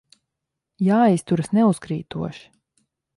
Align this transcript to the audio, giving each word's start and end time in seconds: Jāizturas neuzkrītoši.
Jāizturas 0.87 1.51
neuzkrītoši. 1.57 2.49